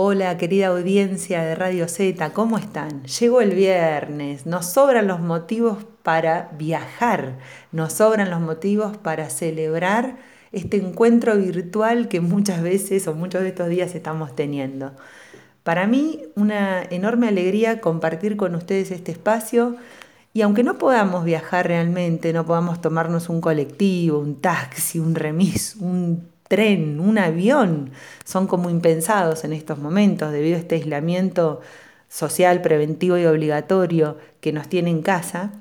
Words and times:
Hola 0.00 0.38
querida 0.38 0.68
audiencia 0.68 1.42
de 1.42 1.56
Radio 1.56 1.88
Z, 1.88 2.32
¿cómo 2.32 2.56
están? 2.56 3.02
Llegó 3.02 3.40
el 3.40 3.56
viernes, 3.56 4.46
nos 4.46 4.66
sobran 4.66 5.08
los 5.08 5.18
motivos 5.18 5.78
para 6.04 6.50
viajar, 6.56 7.38
nos 7.72 7.94
sobran 7.94 8.30
los 8.30 8.40
motivos 8.40 8.96
para 8.96 9.28
celebrar 9.28 10.18
este 10.52 10.76
encuentro 10.76 11.36
virtual 11.36 12.06
que 12.06 12.20
muchas 12.20 12.62
veces 12.62 13.08
o 13.08 13.14
muchos 13.16 13.42
de 13.42 13.48
estos 13.48 13.68
días 13.70 13.96
estamos 13.96 14.36
teniendo. 14.36 14.92
Para 15.64 15.88
mí 15.88 16.22
una 16.36 16.80
enorme 16.80 17.26
alegría 17.26 17.80
compartir 17.80 18.36
con 18.36 18.54
ustedes 18.54 18.92
este 18.92 19.10
espacio 19.10 19.74
y 20.32 20.42
aunque 20.42 20.62
no 20.62 20.78
podamos 20.78 21.24
viajar 21.24 21.66
realmente, 21.66 22.32
no 22.32 22.46
podamos 22.46 22.80
tomarnos 22.80 23.28
un 23.28 23.40
colectivo, 23.40 24.20
un 24.20 24.40
taxi, 24.40 25.00
un 25.00 25.16
remis, 25.16 25.74
un 25.74 26.37
tren, 26.48 27.00
un 27.00 27.18
avión, 27.18 27.90
son 28.24 28.46
como 28.46 28.70
impensados 28.70 29.44
en 29.44 29.52
estos 29.52 29.78
momentos 29.78 30.32
debido 30.32 30.56
a 30.56 30.60
este 30.60 30.76
aislamiento 30.76 31.60
social, 32.08 32.62
preventivo 32.62 33.18
y 33.18 33.26
obligatorio 33.26 34.16
que 34.40 34.52
nos 34.52 34.68
tiene 34.68 34.90
en 34.90 35.02
casa, 35.02 35.52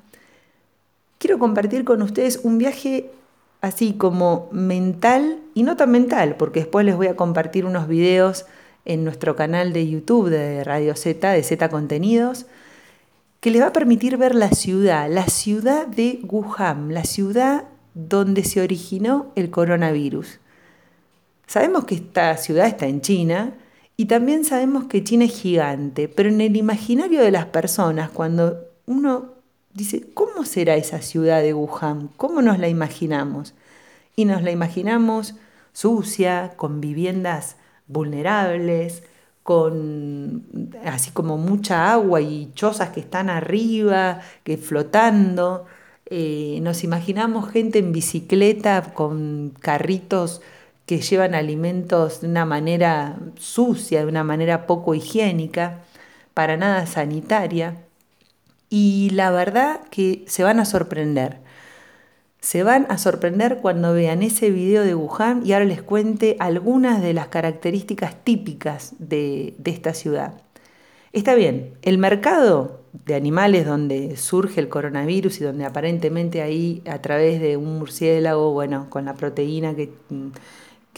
quiero 1.17 1.39
compartir 1.39 1.83
con 1.83 2.01
ustedes 2.01 2.39
un 2.43 2.57
viaje 2.57 3.09
así 3.61 3.93
como 3.93 4.49
mental 4.51 5.39
y 5.53 5.63
no 5.63 5.75
tan 5.75 5.91
mental, 5.91 6.35
porque 6.37 6.61
después 6.61 6.85
les 6.85 6.95
voy 6.95 7.07
a 7.07 7.15
compartir 7.15 7.65
unos 7.65 7.87
videos 7.87 8.45
en 8.85 9.03
nuestro 9.03 9.35
canal 9.35 9.73
de 9.73 9.89
YouTube 9.89 10.29
de 10.29 10.63
Radio 10.63 10.95
Z, 10.95 11.31
de 11.31 11.43
Z 11.43 11.69
Contenidos, 11.69 12.45
que 13.41 13.51
les 13.51 13.61
va 13.61 13.67
a 13.67 13.73
permitir 13.73 14.17
ver 14.17 14.33
la 14.35 14.49
ciudad, 14.49 15.09
la 15.09 15.27
ciudad 15.27 15.87
de 15.87 16.19
Wuhan, 16.23 16.93
la 16.93 17.03
ciudad 17.03 17.65
donde 17.93 18.43
se 18.43 18.61
originó 18.61 19.31
el 19.35 19.49
coronavirus. 19.49 20.39
Sabemos 21.47 21.85
que 21.85 21.95
esta 21.95 22.35
ciudad 22.37 22.67
está 22.67 22.87
en 22.87 23.01
China 23.01 23.53
y 23.95 24.05
también 24.05 24.43
sabemos 24.43 24.85
que 24.85 25.03
China 25.03 25.25
es 25.25 25.41
gigante, 25.41 26.09
pero 26.09 26.29
en 26.29 26.41
el 26.41 26.55
imaginario 26.55 27.21
de 27.21 27.31
las 27.31 27.45
personas, 27.45 28.11
cuando 28.11 28.67
uno 28.85 29.33
dice, 29.73 30.07
¿cómo 30.13 30.43
será 30.43 30.75
esa 30.75 31.01
ciudad 31.01 31.41
de 31.41 31.53
Wuhan? 31.53 32.09
¿Cómo 32.17 32.41
nos 32.41 32.59
la 32.59 32.67
imaginamos? 32.67 33.55
Y 34.15 34.25
nos 34.25 34.43
la 34.43 34.51
imaginamos 34.51 35.35
sucia, 35.71 36.53
con 36.57 36.81
viviendas 36.81 37.55
vulnerables, 37.87 39.03
con 39.43 40.71
así 40.83 41.11
como 41.11 41.37
mucha 41.37 41.93
agua 41.93 42.19
y 42.19 42.51
chozas 42.55 42.89
que 42.89 42.99
están 42.99 43.29
arriba, 43.29 44.19
que 44.43 44.57
flotando. 44.57 45.65
Eh, 46.07 46.59
nos 46.61 46.83
imaginamos 46.83 47.49
gente 47.49 47.79
en 47.79 47.93
bicicleta 47.93 48.93
con 48.93 49.53
carritos 49.61 50.41
que 50.87 51.01
llevan 51.01 51.35
alimentos 51.35 52.21
de 52.21 52.29
una 52.29 52.45
manera 52.45 53.17
sucia, 53.35 53.99
de 53.99 54.07
una 54.07 54.23
manera 54.23 54.65
poco 54.65 54.95
higiénica, 54.95 55.81
para 56.33 56.55
nada 56.55 56.87
sanitaria. 56.87 57.75
Y 58.69 59.09
la 59.11 59.29
verdad 59.29 59.81
que 59.91 60.23
se 60.27 60.43
van 60.43 60.59
a 60.61 60.65
sorprender. 60.65 61.39
Se 62.39 62.63
van 62.63 62.87
a 62.89 62.97
sorprender 62.97 63.57
cuando 63.61 63.93
vean 63.93 64.23
ese 64.23 64.49
video 64.49 64.83
de 64.83 64.95
Wuhan 64.95 65.45
y 65.45 65.51
ahora 65.51 65.65
les 65.65 65.81
cuente 65.81 66.37
algunas 66.39 67.01
de 67.01 67.13
las 67.13 67.27
características 67.27 68.23
típicas 68.23 68.93
de, 68.97 69.55
de 69.57 69.71
esta 69.71 69.93
ciudad. 69.93 70.41
Está 71.11 71.35
bien, 71.35 71.73
el 71.81 71.97
mercado 71.97 72.81
de 72.93 73.15
animales 73.15 73.65
donde 73.65 74.15
surge 74.15 74.61
el 74.61 74.69
coronavirus 74.69 75.41
y 75.41 75.43
donde 75.43 75.65
aparentemente 75.65 76.41
ahí 76.41 76.81
a 76.85 77.01
través 77.01 77.41
de 77.41 77.57
un 77.57 77.77
murciélago, 77.77 78.53
bueno, 78.53 78.89
con 78.89 79.03
la 79.03 79.15
proteína 79.15 79.75
que 79.75 79.91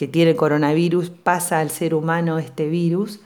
que 0.00 0.08
tiene 0.08 0.34
coronavirus 0.34 1.10
pasa 1.10 1.60
al 1.60 1.68
ser 1.68 1.92
humano 1.92 2.38
este 2.38 2.70
virus, 2.70 3.20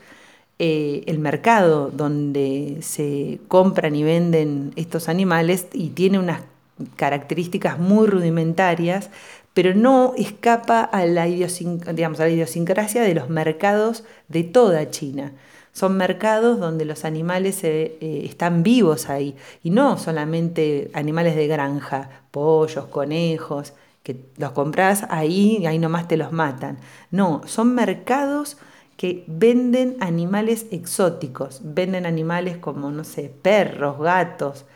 eh, 0.59 1.05
el 1.07 1.21
mercado 1.21 1.93
donde 1.93 2.79
se 2.81 3.39
compran 3.47 3.95
y 3.95 4.03
venden 4.03 4.73
estos 4.75 5.09
animales 5.09 5.69
y 5.73 5.91
tiene 5.91 6.19
unas 6.19 6.41
características 6.97 7.79
muy 7.79 8.09
rudimentarias, 8.09 9.11
pero 9.53 9.73
no 9.73 10.15
escapa 10.19 10.81
a 10.81 11.07
la, 11.07 11.29
idiosincrasia 11.29 13.03
de 13.03 13.15
los 13.15 13.31
mercados 13.31 14.03
de 14.27 14.43
toda 14.43 14.91
China. 14.91 15.31
Son 15.73 15.97
mercados 15.97 16.59
donde 16.59 16.87
los 16.87 17.05
animales 17.05 17.63
eh, 17.63 17.97
están 18.25 18.65
vivos 18.65 19.09
ahí, 19.09 19.37
y 19.63 19.71
no 19.71 19.97
solamente 19.97 20.91
animales 20.93 21.37
de 21.37 21.47
granja, 21.47 22.11
pollos, 22.33 22.87
conejos, 22.87 23.75
que 24.05 24.27
los 24.37 24.53
compras 24.53 25.07
ahí 25.11 25.57
y 25.61 25.67
ahí 25.67 25.81
nomás 25.81 26.07
te 26.07 26.17
los 26.17 26.31
matan. 26.31 26.79
No, 27.11 27.41
son 27.47 27.75
mercados 27.75 28.59
que 28.97 29.25
venden 29.27 29.97
animales 29.99 30.67
exóticos, 30.71 31.61
venden 31.65 32.07
animales 32.07 32.59
como, 32.59 32.93
no 32.93 33.03
sé, 33.03 33.33
perros, 33.43 33.99
gatos, 33.99 34.67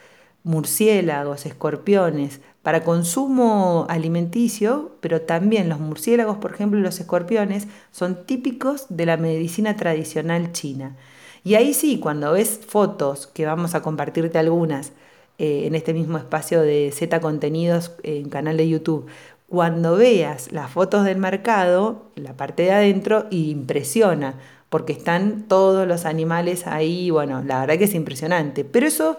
murciélagos, 0.42 1.46
escorpiones, 1.46 2.40
para 2.62 2.84
consumo 2.84 3.86
alimenticio, 3.88 4.96
pero 5.00 5.22
también 5.22 5.68
los 5.68 5.78
murciélagos, 5.78 6.38
por 6.38 6.52
ejemplo, 6.52 6.78
y 6.78 6.82
los 6.82 6.98
escorpiones 6.98 7.68
son 7.92 8.26
típicos 8.26 8.86
de 8.88 9.06
la 9.06 9.16
medicina 9.16 9.76
tradicional 9.76 10.52
china. 10.52 10.96
Y 11.44 11.54
ahí 11.54 11.74
sí, 11.74 12.00
cuando 12.00 12.32
ves 12.32 12.60
fotos, 12.66 13.26
que 13.26 13.46
vamos 13.46 13.74
a 13.74 13.82
compartirte 13.82 14.38
algunas, 14.38 14.92
eh, 15.38 15.66
en 15.66 15.74
este 15.74 15.94
mismo 15.94 16.18
espacio 16.18 16.60
de 16.62 16.90
Z 16.92 17.20
Contenidos 17.20 17.92
en 18.02 18.28
canal 18.28 18.56
de 18.56 18.68
YouTube. 18.68 19.06
Cuando 19.48 19.96
veas 19.96 20.52
las 20.52 20.70
fotos 20.70 21.04
del 21.04 21.18
mercado, 21.18 22.02
la 22.16 22.36
parte 22.36 22.64
de 22.64 22.72
adentro, 22.72 23.26
impresiona, 23.30 24.34
porque 24.68 24.92
están 24.92 25.44
todos 25.48 25.86
los 25.88 26.04
animales 26.04 26.66
ahí, 26.66 27.10
bueno, 27.10 27.42
la 27.42 27.60
verdad 27.60 27.78
que 27.78 27.84
es 27.84 27.94
impresionante. 27.94 28.64
Pero 28.64 28.86
eso 28.86 29.16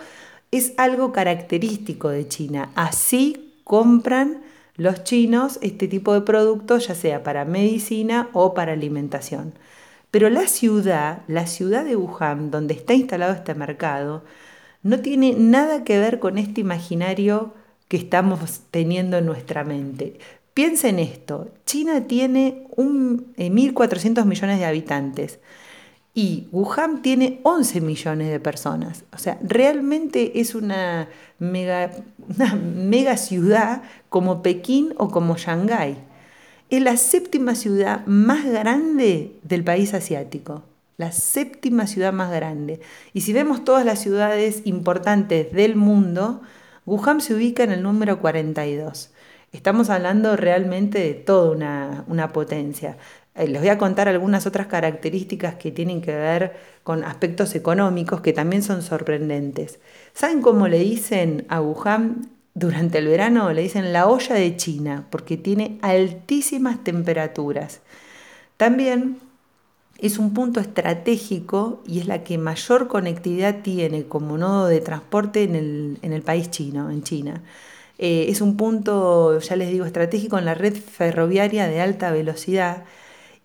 es 0.51 0.73
algo 0.77 1.11
característico 1.11 2.09
de 2.09 2.27
China. 2.27 2.69
Así 2.75 3.53
compran 3.63 4.43
los 4.75 5.03
chinos 5.03 5.59
este 5.61 5.87
tipo 5.87 6.13
de 6.13 6.21
productos, 6.21 6.87
ya 6.87 6.95
sea 6.95 7.23
para 7.23 7.45
medicina 7.45 8.29
o 8.33 8.53
para 8.53 8.73
alimentación. 8.73 9.53
Pero 10.11 10.29
la 10.29 10.47
ciudad, 10.47 11.21
la 11.27 11.47
ciudad 11.47 11.85
de 11.85 11.95
Wuhan, 11.95 12.51
donde 12.51 12.73
está 12.73 12.93
instalado 12.93 13.33
este 13.33 13.53
mercado, 13.55 14.23
no 14.83 14.99
tiene 14.99 15.33
nada 15.33 15.83
que 15.83 15.99
ver 15.99 16.19
con 16.19 16.37
este 16.37 16.61
imaginario 16.61 17.53
que 17.87 17.97
estamos 17.97 18.61
teniendo 18.71 19.17
en 19.17 19.25
nuestra 19.25 19.63
mente. 19.63 20.19
Piensa 20.53 20.89
en 20.89 20.99
esto, 20.99 21.49
China 21.65 22.07
tiene 22.07 22.67
1.400 22.75 24.21
eh, 24.21 24.25
millones 24.25 24.59
de 24.59 24.65
habitantes 24.65 25.39
y 26.13 26.47
Wuhan 26.51 27.01
tiene 27.01 27.39
11 27.43 27.81
millones 27.81 28.29
de 28.29 28.39
personas. 28.39 29.05
O 29.13 29.17
sea, 29.17 29.37
realmente 29.41 30.39
es 30.39 30.55
una 30.55 31.07
mega, 31.37 31.91
una 32.35 32.55
mega 32.55 33.15
ciudad 33.17 33.83
como 34.09 34.41
Pekín 34.41 34.93
o 34.97 35.09
como 35.09 35.37
Shanghái. 35.37 35.97
Es 36.69 36.81
la 36.81 36.97
séptima 36.97 37.55
ciudad 37.55 38.05
más 38.05 38.45
grande 38.45 39.39
del 39.43 39.63
país 39.63 39.93
asiático 39.93 40.63
la 40.99 41.13
séptima 41.13 41.87
ciudad 41.87 42.11
más 42.11 42.29
grande. 42.29 42.81
Y 43.13 43.21
si 43.21 43.31
vemos 43.31 43.63
todas 43.63 43.85
las 43.85 43.99
ciudades 43.99 44.61
importantes 44.65 45.53
del 45.53 45.77
mundo, 45.77 46.41
Wuhan 46.85 47.21
se 47.21 47.33
ubica 47.33 47.63
en 47.63 47.71
el 47.71 47.81
número 47.81 48.19
42. 48.19 49.09
Estamos 49.53 49.89
hablando 49.89 50.35
realmente 50.35 50.99
de 50.99 51.13
toda 51.13 52.03
una, 52.05 52.33
potencia. 52.33 52.97
Eh, 53.33 53.47
les 53.47 53.61
voy 53.61 53.69
a 53.69 53.77
contar 53.77 54.09
algunas 54.09 54.45
otras 54.45 54.67
características 54.67 55.55
que 55.55 55.71
tienen 55.71 56.01
que 56.01 56.13
ver 56.13 56.57
con 56.83 57.05
aspectos 57.05 57.55
económicos 57.55 58.19
que 58.19 58.33
también 58.33 58.61
son 58.61 58.81
sorprendentes. 58.81 59.79
¿Saben 60.13 60.41
cómo 60.41 60.67
le 60.67 60.79
dicen 60.79 61.45
a 61.47 61.61
Wuhan 61.61 62.29
durante 62.55 62.97
el 62.97 63.07
verano? 63.07 63.53
Le 63.53 63.61
dicen 63.61 63.93
la 63.93 64.05
olla 64.05 64.35
de 64.35 64.57
China, 64.57 65.07
porque 65.09 65.37
tiene 65.37 65.79
altísimas 65.81 66.83
temperaturas. 66.83 67.79
También 68.57 69.28
es 70.01 70.19
un 70.19 70.33
punto 70.33 70.59
estratégico 70.59 71.81
y 71.87 71.99
es 71.99 72.07
la 72.07 72.23
que 72.23 72.37
mayor 72.37 72.87
conectividad 72.87 73.61
tiene 73.61 74.05
como 74.05 74.37
nodo 74.37 74.67
de 74.67 74.81
transporte 74.81 75.43
en 75.43 75.97
el, 76.01 76.21
país 76.21 76.49
chino, 76.51 76.89
en 76.89 77.03
China. 77.03 77.43
Eh, 77.97 78.27
es 78.29 78.41
un 78.41 78.57
punto, 78.57 79.39
ya 79.39 79.55
les 79.55 79.69
digo, 79.71 79.85
estratégico 79.85 80.37
en 80.37 80.45
la 80.45 80.53
red 80.55 80.75
ferroviaria 80.75 81.67
de 81.67 81.81
alta 81.81 82.11
velocidad 82.11 82.85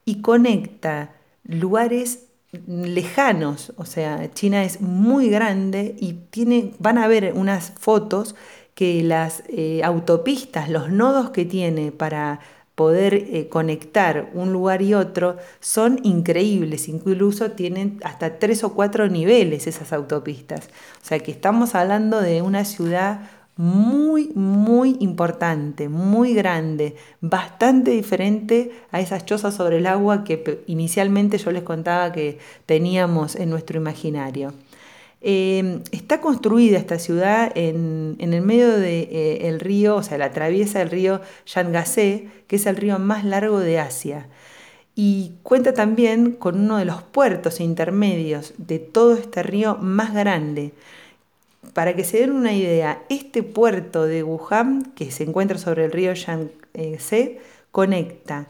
y 0.05 0.20
conecta 0.20 1.14
lugares 1.44 2.26
lejanos, 2.67 3.73
o 3.76 3.84
sea, 3.84 4.31
China 4.32 4.64
es 4.64 4.81
muy 4.81 5.29
grande 5.29 5.96
y 5.99 6.12
tiene, 6.31 6.73
van 6.79 6.99
a 6.99 7.08
ver 7.08 7.32
unas 7.34 7.73
fotos 7.79 8.37
que 8.75 9.02
las 9.02 9.43
eh, 9.49 9.82
autopistas, 9.84 10.69
los 10.69 10.90
nodos 10.90 11.31
que 11.31 11.44
tiene 11.44 11.93
para 11.93 12.40
poder 12.75 13.15
eh, 13.15 13.49
conectar 13.49 14.31
un 14.35 14.53
lugar 14.53 14.82
y 14.82 14.94
otro 14.94 15.37
son 15.61 16.00
increíbles, 16.03 16.88
incluso 16.88 17.53
tienen 17.53 18.00
hasta 18.05 18.38
tres 18.38 18.65
o 18.65 18.75
cuatro 18.75 19.09
niveles 19.09 19.67
esas 19.67 19.93
autopistas. 19.93 20.69
O 21.03 21.06
sea 21.06 21.21
que 21.21 21.31
estamos 21.31 21.75
hablando 21.75 22.21
de 22.21 22.43
una 22.43 22.65
ciudad 22.65 23.31
muy, 23.56 24.31
muy 24.35 24.97
importante, 24.99 25.88
muy 25.88 26.35
grande, 26.35 26.97
bastante 27.21 27.93
diferente 27.93 28.73
a 28.91 29.00
esas 29.00 29.25
chozas 29.25 29.55
sobre 29.55 29.79
el 29.79 29.87
agua 29.87 30.25
que 30.25 30.65
inicialmente 30.67 31.38
yo 31.38 31.53
les 31.53 31.62
contaba 31.62 32.11
que 32.11 32.38
teníamos 32.67 33.37
en 33.37 33.50
nuestro 33.50 33.79
imaginario. 33.79 34.53
Em, 35.26 35.82
está 35.91 36.21
construida 36.21 36.76
esta 36.76 36.99
ciudad 36.99 37.50
en, 37.55 38.17
el 38.19 38.43
medio 38.43 38.73
del 38.73 38.82
de, 38.82 39.49
eh, 39.49 39.59
río, 39.59 39.97
o 39.97 40.03
sea, 40.03 40.19
la 40.19 40.26
atraviesa 40.26 40.82
el 40.82 40.91
río 40.91 41.23
Yangtze, 41.47 42.29
que 42.47 42.56
es 42.56 42.67
el 42.67 42.76
río 42.76 42.99
más 42.99 43.25
largo 43.25 43.61
de 43.61 43.79
Asia. 43.79 44.29
Y 44.94 45.32
cuenta 45.43 45.73
también 45.73 46.32
con 46.32 46.61
uno 46.61 46.76
de 46.76 46.85
los 46.85 47.03
puertos 47.03 47.61
intermedios 47.61 48.53
de 48.59 48.79
todo 48.79 49.15
este 49.15 49.43
río 49.43 49.76
más 49.76 50.12
grande. 50.12 50.75
Para 51.73 51.97
que 51.97 52.05
se 52.05 52.19
den 52.20 52.32
una 52.32 52.53
idea, 52.53 53.03
este 53.09 53.43
puerto 53.43 54.05
de 54.05 54.23
Wuhan, 54.23 54.93
que 54.94 55.11
se 55.11 55.25
encuentra 55.25 55.56
sobre 55.56 55.87
el 55.87 55.93
río 55.93 56.12
Yangtze, 56.12 57.41
conecta 57.73 58.49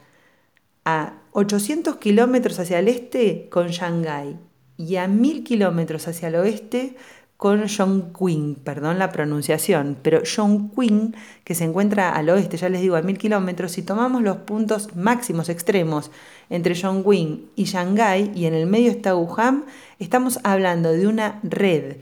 a 0.85 1.23
800 1.33 1.97
kilómetros 1.99 2.59
hacia 2.59 2.81
el 2.81 2.89
este 2.89 3.49
con 3.49 3.69
Shanghái 3.69 4.39
y 4.77 4.97
a 4.97 5.09
1000 5.09 5.45
kilómetros 5.45 6.09
hacia 6.09 6.29
el 6.29 6.37
oeste 6.37 6.97
con 7.37 7.69
Zhongqing, 7.69 8.55
perdón 8.57 8.99
la 8.99 9.11
pronunciación, 9.11 9.97
pero 10.01 10.25
Zhongqing, 10.25 11.15
que 11.45 11.55
se 11.55 11.65
encuentra 11.65 12.11
al 12.11 12.31
oeste, 12.31 12.57
ya 12.57 12.69
les 12.69 12.81
digo, 12.81 12.97
a 12.97 13.03
1000 13.03 13.19
kilómetros, 13.19 13.73
si 13.73 13.83
tomamos 13.83 14.23
los 14.23 14.39
puntos 14.39 14.95
máximos 14.97 15.49
extremos 15.49 16.11
entre 16.49 16.75
Zhongqing 16.75 17.51
y 17.57 17.65
Shanghái 17.65 18.33
y 18.35 18.47
en 18.47 18.55
el 18.55 18.67
medio 18.67 18.91
está 18.91 19.15
Wuhan, 19.17 19.65
estamos 19.99 20.39
hablando 20.45 20.93
de 20.93 21.07
una 21.07 21.41
red 21.43 21.97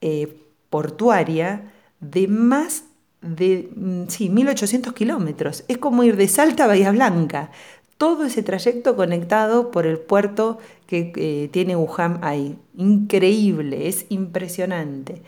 eh, 0.00 0.36
portuaria 0.70 1.70
de 2.00 2.26
más 2.26 2.84
de 3.20 3.70
mm, 3.74 4.08
sí, 4.08 4.28
1800 4.30 4.92
kilómetros. 4.92 5.64
Es 5.68 5.78
como 5.78 6.02
ir 6.02 6.16
de 6.16 6.28
Salta 6.28 6.64
a 6.64 6.66
Bahía 6.66 6.90
Blanca. 6.90 7.50
Todo 7.98 8.24
ese 8.24 8.42
trayecto 8.42 8.96
conectado 8.96 9.70
por 9.70 9.86
el 9.86 9.98
puerto 9.98 10.58
que 10.92 11.10
eh, 11.16 11.48
tiene 11.48 11.74
Wuhan 11.74 12.18
ahí. 12.20 12.58
Increíble, 12.76 13.88
es 13.88 14.04
impresionante. 14.10 15.22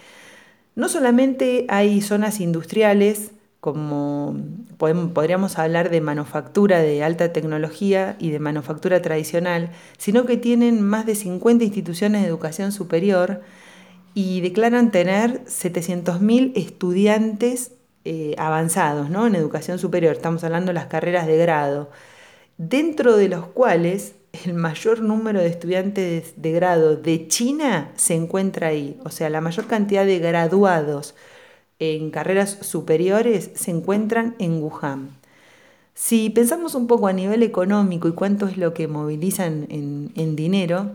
No 0.75 0.91
solamente 0.91 1.65
hay 1.71 2.03
zonas 2.03 2.39
industriales, 2.41 3.31
como 3.61 4.37
podríamos 4.77 5.59
hablar 5.59 5.89
de 5.89 6.03
manufactura 6.03 6.81
de 6.81 7.03
alta 7.03 7.33
tecnología 7.33 8.17
y 8.19 8.31
de 8.31 8.41
manufactura 8.41 9.01
tradicional, 9.01 9.71
sino 9.97 10.27
que 10.27 10.37
tienen 10.37 10.83
más 10.83 11.07
de 11.07 11.15
50 11.15 11.65
instituciones 11.65 12.21
de 12.21 12.29
educación 12.29 12.71
superior 12.71 13.41
y 14.13 14.43
declaran 14.43 14.91
tener 14.91 15.47
700.000 15.47 16.53
estudiantes 16.57 17.73
eh, 18.05 18.35
avanzados 18.37 19.09
¿no? 19.09 19.27
en 19.27 19.35
educación 19.35 19.79
superior, 19.79 20.13
estamos 20.15 20.45
hablando 20.45 20.69
de 20.69 20.75
las 20.75 20.89
carreras 20.89 21.27
de 21.27 21.39
grado, 21.39 21.91
dentro 22.59 23.17
de 23.17 23.31
los 23.31 23.47
cuales 23.47 24.15
el 24.45 24.55
mayor 24.55 25.01
número 25.01 25.41
de 25.41 25.47
estudiantes 25.47 26.35
de 26.37 26.53
grado 26.53 26.97
de 26.97 27.29
China 27.29 27.93
se 27.97 28.15
encuentra 28.15 28.69
ahí, 28.69 28.99
o 29.05 29.11
sea, 29.11 29.31
la 29.31 29.41
mayor 29.41 29.67
cantidad 29.67 30.05
de 30.05 30.19
graduados 30.19 31.15
en 31.79 32.11
carreras 32.11 32.59
superiores 32.61 33.51
se 33.55 33.71
encuentran 33.71 34.35
en 34.39 34.63
Wuhan. 34.63 35.11
Si 35.95 36.31
pensamos 36.31 36.75
un 36.75 36.87
poco 36.87 37.07
a 37.07 37.13
nivel 37.13 37.43
económico 37.43 38.09
y 38.09 38.13
cuánto 38.13 38.47
es 38.49 38.57
lo 38.57 38.75
que 38.75 38.89
movilizan 38.89 39.67
en 39.71 40.37
dinero, 40.37 40.93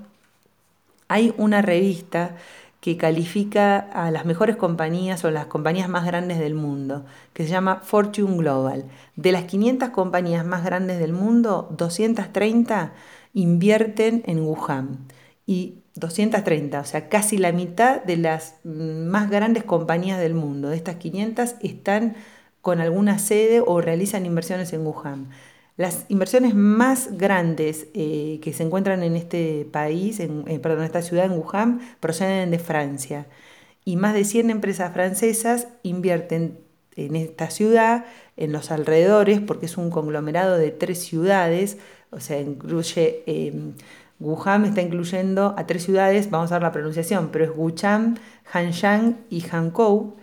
hay 1.07 1.33
una 1.37 1.61
revista 1.61 2.35
que 2.81 2.95
califica 2.95 3.77
a 3.77 4.09
las 4.09 4.25
mejores 4.25 4.55
compañías 4.55 5.25
o 5.25 5.31
las 5.31 5.47
compañías 5.47 5.89
más 5.89 6.05
grandes 6.05 6.39
del 6.39 6.53
mundo, 6.53 7.03
que 7.33 7.43
se 7.43 7.49
llama 7.49 7.81
Fortune 7.83 8.37
Global. 8.37 8.85
De 9.17 9.33
las 9.33 9.43
500 9.45 9.89
compañías 9.89 10.45
más 10.45 10.63
grandes 10.63 10.99
del 10.99 11.11
mundo, 11.11 11.67
230 11.77 12.93
invierten 13.33 14.23
en 14.25 14.41
Wuhan. 14.41 15.07
Y 15.45 15.79
230, 15.95 16.79
o 16.79 16.85
sea, 16.85 17.09
casi 17.09 17.37
la 17.37 17.51
mitad 17.51 18.03
de 18.03 18.17
las 18.17 18.55
más 18.63 19.29
grandes 19.29 19.63
compañías 19.63 20.19
del 20.19 20.33
mundo, 20.33 20.69
de 20.69 20.77
estas 20.77 20.95
500, 20.95 21.55
están 21.61 22.15
con 22.61 22.81
alguna 22.81 23.19
sede 23.19 23.61
o 23.65 23.81
realizan 23.81 24.25
inversiones 24.25 24.73
en 24.73 24.85
Wuhan. 24.85 25.29
Las 25.77 26.05
inversiones 26.09 26.55
más 26.55 27.17
grandes 27.17 27.87
eh, 27.93 28.39
que 28.43 28.51
se 28.53 28.63
encuentran 28.63 29.01
en 29.01 29.15
este 29.15 29.65
país, 29.71 30.19
en, 30.19 30.43
eh, 30.47 30.59
perdón, 30.59 30.79
en 30.79 30.85
esta 30.85 31.01
ciudad, 31.01 31.25
en 31.25 31.39
Wuhan, 31.39 31.79
proceden 31.99 32.51
de 32.51 32.59
Francia. 32.59 33.27
Y 33.85 33.95
más 33.95 34.13
de 34.13 34.25
100 34.25 34.49
empresas 34.49 34.93
francesas 34.93 35.69
invierten 35.83 36.59
en 36.97 37.15
esta 37.15 37.49
ciudad, 37.49 38.05
en 38.35 38.51
los 38.51 38.71
alrededores, 38.71 39.39
porque 39.39 39.67
es 39.67 39.77
un 39.77 39.89
conglomerado 39.89 40.57
de 40.57 40.71
tres 40.71 40.99
ciudades, 40.99 41.77
o 42.11 42.19
sea, 42.19 42.39
incluye, 42.39 43.23
eh, 43.27 43.53
Wuhan 44.19 44.65
está 44.65 44.81
incluyendo 44.81 45.55
a 45.57 45.65
tres 45.65 45.83
ciudades, 45.83 46.29
vamos 46.29 46.51
a 46.51 46.55
ver 46.55 46.63
la 46.63 46.71
pronunciación, 46.71 47.29
pero 47.31 47.45
es 47.45 47.51
Wuchang, 47.55 48.17
Hanshan 48.51 49.17
y 49.29 49.43
Hankou. 49.49 50.15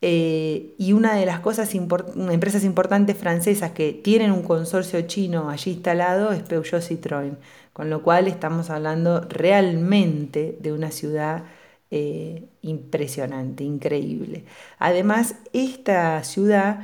Eh, 0.00 0.74
y 0.78 0.92
una 0.92 1.16
de 1.16 1.26
las 1.26 1.40
cosas, 1.40 1.74
empresas 1.74 2.62
importantes 2.62 3.16
francesas 3.16 3.72
que 3.72 3.92
tienen 3.92 4.30
un 4.30 4.42
consorcio 4.44 5.02
chino 5.02 5.50
allí 5.50 5.72
instalado 5.72 6.30
es 6.30 6.42
Peugeot 6.42 6.82
Citroën, 6.82 7.36
con 7.72 7.90
lo 7.90 8.02
cual 8.02 8.28
estamos 8.28 8.70
hablando 8.70 9.22
realmente 9.28 10.56
de 10.60 10.72
una 10.72 10.92
ciudad 10.92 11.42
eh, 11.90 12.44
impresionante, 12.62 13.64
increíble. 13.64 14.44
Además, 14.78 15.34
esta 15.52 16.22
ciudad 16.22 16.80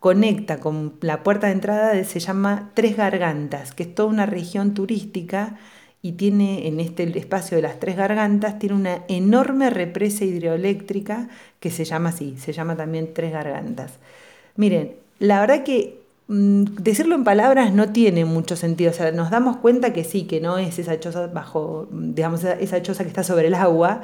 conecta 0.00 0.58
con 0.58 0.94
la 1.00 1.22
puerta 1.22 1.48
de 1.48 1.54
entrada, 1.54 2.04
se 2.04 2.20
llama 2.20 2.70
Tres 2.74 2.96
Gargantas, 2.96 3.72
que 3.72 3.82
es 3.82 3.94
toda 3.94 4.08
una 4.08 4.26
región 4.26 4.74
turística 4.74 5.56
y 6.00 6.12
tiene 6.12 6.68
en 6.68 6.80
este 6.80 7.18
espacio 7.18 7.56
de 7.56 7.62
las 7.62 7.80
tres 7.80 7.96
gargantas, 7.96 8.58
tiene 8.58 8.76
una 8.76 9.02
enorme 9.08 9.68
represa 9.70 10.24
hidroeléctrica 10.24 11.28
que 11.60 11.70
se 11.70 11.84
llama 11.84 12.10
así, 12.10 12.36
se 12.38 12.52
llama 12.52 12.76
también 12.76 13.12
tres 13.12 13.32
gargantas. 13.32 13.94
Miren, 14.56 14.92
la 15.18 15.40
verdad 15.40 15.64
que 15.64 15.98
mm, 16.28 16.64
decirlo 16.80 17.16
en 17.16 17.24
palabras 17.24 17.72
no 17.72 17.90
tiene 17.90 18.24
mucho 18.24 18.54
sentido, 18.54 18.92
o 18.92 18.94
sea, 18.94 19.10
nos 19.10 19.30
damos 19.30 19.56
cuenta 19.56 19.92
que 19.92 20.04
sí, 20.04 20.24
que 20.24 20.40
no 20.40 20.58
es 20.58 20.78
esa 20.78 21.00
choza 21.00 21.26
bajo, 21.26 21.88
digamos, 21.90 22.44
esa 22.44 22.80
choza 22.80 23.02
que 23.02 23.08
está 23.08 23.24
sobre 23.24 23.48
el 23.48 23.54
agua, 23.54 24.02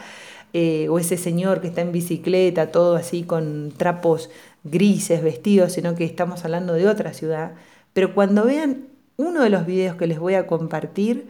eh, 0.56 0.88
o 0.88 1.00
ese 1.00 1.16
señor 1.16 1.60
que 1.60 1.66
está 1.66 1.80
en 1.80 1.90
bicicleta, 1.90 2.70
todo 2.70 2.94
así 2.94 3.24
con 3.24 3.72
trapos 3.76 4.30
grises, 4.62 5.20
vestidos, 5.20 5.72
sino 5.72 5.96
que 5.96 6.04
estamos 6.04 6.44
hablando 6.44 6.74
de 6.74 6.86
otra 6.86 7.12
ciudad. 7.12 7.54
Pero 7.92 8.14
cuando 8.14 8.44
vean 8.44 8.86
uno 9.16 9.42
de 9.42 9.50
los 9.50 9.66
videos 9.66 9.96
que 9.96 10.06
les 10.06 10.20
voy 10.20 10.34
a 10.34 10.46
compartir, 10.46 11.26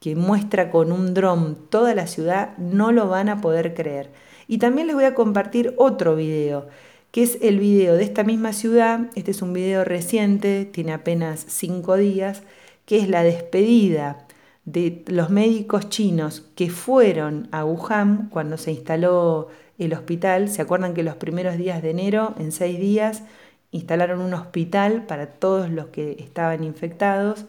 que 0.00 0.16
muestra 0.16 0.70
con 0.70 0.92
un 0.92 1.12
dron 1.12 1.58
toda 1.68 1.94
la 1.94 2.06
ciudad, 2.06 2.56
no 2.56 2.90
lo 2.90 3.06
van 3.08 3.28
a 3.28 3.42
poder 3.42 3.74
creer. 3.74 4.10
Y 4.48 4.58
también 4.58 4.86
les 4.86 4.96
voy 4.96 5.04
a 5.04 5.14
compartir 5.14 5.74
otro 5.76 6.16
video, 6.16 6.68
que 7.10 7.22
es 7.22 7.36
el 7.42 7.58
video 7.58 7.96
de 7.96 8.04
esta 8.04 8.24
misma 8.24 8.54
ciudad. 8.54 9.10
Este 9.14 9.32
es 9.32 9.42
un 9.42 9.52
video 9.52 9.84
reciente, 9.84 10.64
tiene 10.64 10.94
apenas 10.94 11.44
cinco 11.48 11.96
días, 11.96 12.44
que 12.86 12.98
es 12.98 13.10
la 13.10 13.22
despedida 13.22 14.26
de 14.66 15.02
los 15.06 15.30
médicos 15.30 15.88
chinos 15.88 16.44
que 16.54 16.68
fueron 16.68 17.48
a 17.52 17.64
Wuhan 17.64 18.28
cuando 18.28 18.58
se 18.58 18.72
instaló 18.72 19.48
el 19.78 19.94
hospital. 19.94 20.50
¿Se 20.50 20.60
acuerdan 20.60 20.92
que 20.92 21.02
los 21.02 21.16
primeros 21.16 21.56
días 21.56 21.82
de 21.82 21.90
enero, 21.90 22.34
en 22.38 22.52
seis 22.52 22.78
días, 22.78 23.22
instalaron 23.70 24.20
un 24.20 24.34
hospital 24.34 25.06
para 25.06 25.26
todos 25.26 25.70
los 25.70 25.86
que 25.86 26.16
estaban 26.18 26.64
infectados? 26.64 27.46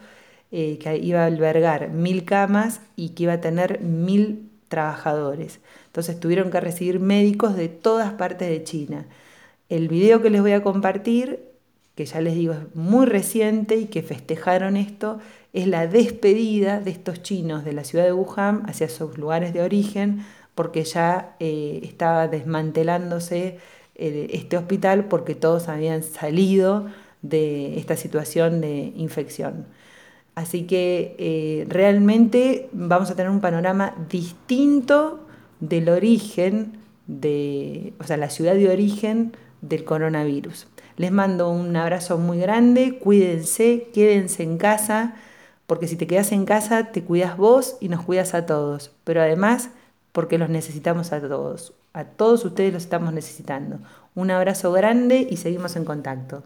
Eh, 0.49 0.77
que 0.79 0.97
iba 0.97 1.23
a 1.23 1.25
albergar 1.25 1.89
mil 1.89 2.23
camas 2.23 2.79
y 2.95 3.09
que 3.09 3.23
iba 3.23 3.33
a 3.33 3.41
tener 3.41 3.81
mil 3.81 4.49
trabajadores. 4.69 5.59
Entonces 5.87 6.19
tuvieron 6.21 6.51
que 6.51 6.61
recibir 6.61 7.01
médicos 7.01 7.57
de 7.57 7.67
todas 7.67 8.13
partes 8.13 8.49
de 8.49 8.63
China. 8.63 9.05
El 9.67 9.89
video 9.89 10.21
que 10.21 10.29
les 10.29 10.41
voy 10.41 10.53
a 10.53 10.63
compartir, 10.63 11.41
que 11.95 12.05
ya 12.05 12.21
les 12.21 12.35
digo 12.35 12.53
es 12.53 12.75
muy 12.75 13.05
reciente 13.05 13.75
y 13.75 13.87
que 13.87 14.03
festejaron 14.03 14.77
esto, 14.77 15.19
es 15.53 15.67
la 15.67 15.87
despedida 15.87 16.79
de 16.79 16.91
estos 16.91 17.23
chinos 17.23 17.65
de 17.65 17.73
la 17.73 17.83
ciudad 17.83 18.05
de 18.05 18.13
Wuhan 18.13 18.63
hacia 18.67 18.89
sus 18.89 19.17
lugares 19.17 19.53
de 19.53 19.61
origen, 19.61 20.25
porque 20.55 20.83
ya 20.83 21.35
eh, 21.39 21.81
estaba 21.83 22.27
desmantelándose 22.27 23.59
eh, 23.95 24.27
este 24.31 24.57
hospital 24.57 25.05
porque 25.05 25.35
todos 25.35 25.69
habían 25.69 26.03
salido 26.03 26.87
de 27.21 27.77
esta 27.79 27.95
situación 27.95 28.61
de 28.61 28.93
infección. 28.95 29.65
Así 30.35 30.67
que 30.67 31.15
eh, 31.17 31.65
realmente 31.67 32.69
vamos 32.71 33.09
a 33.09 33.15
tener 33.15 33.31
un 33.31 33.41
panorama 33.41 33.95
distinto 34.07 35.25
del 35.59 35.89
origen, 35.89 36.73
de, 37.07 37.93
o 37.99 38.03
sea, 38.03 38.17
la 38.17 38.29
ciudad 38.29 38.53
de 38.53 38.69
origen 38.69 39.35
del 39.61 39.83
coronavirus. 39.83 40.67
Les 40.97 41.11
mando 41.11 41.49
un 41.49 41.75
abrazo 41.75 42.17
muy 42.19 42.37
grande, 42.37 42.99
cuídense, 42.99 43.89
quédense 43.93 44.43
en 44.43 44.57
casa, 44.57 45.15
porque 45.67 45.87
si 45.87 45.97
te 45.97 46.07
quedas 46.07 46.31
en 46.31 46.45
casa 46.45 46.91
te 46.91 47.03
cuidas 47.03 47.37
vos 47.37 47.77
y 47.79 47.89
nos 47.89 48.03
cuidas 48.03 48.33
a 48.33 48.45
todos, 48.45 48.91
pero 49.03 49.21
además 49.21 49.69
porque 50.13 50.39
los 50.39 50.49
necesitamos 50.49 51.13
a 51.13 51.21
todos. 51.21 51.73
A 51.93 52.05
todos 52.05 52.43
ustedes 52.43 52.73
los 52.73 52.83
estamos 52.83 53.13
necesitando. 53.13 53.79
Un 54.15 54.31
abrazo 54.31 54.71
grande 54.71 55.27
y 55.29 55.37
seguimos 55.37 55.75
en 55.75 55.85
contacto. 55.85 56.41